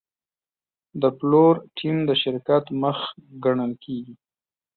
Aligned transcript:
د 1.01 1.03
پلور 1.17 1.53
ټیم 1.77 1.97
د 2.09 2.11
شرکت 2.23 2.65
مخ 2.81 2.99
ګڼل 3.43 3.71
کېږي. 3.83 4.15